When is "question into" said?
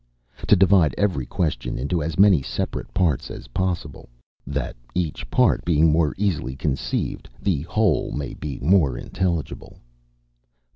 1.27-2.01